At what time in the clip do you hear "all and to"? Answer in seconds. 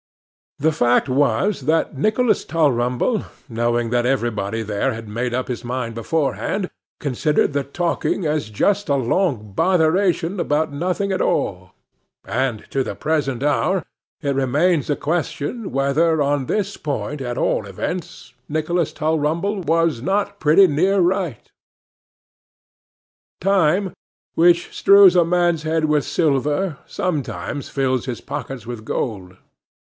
11.21-12.83